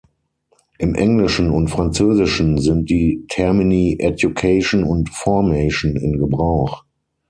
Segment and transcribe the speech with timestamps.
[0.79, 6.83] Im Englischen und Französischen sind die Termini "education" und "formation" in Gebrauch.